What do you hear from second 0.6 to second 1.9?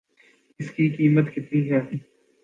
کی قیمت کتنی ہے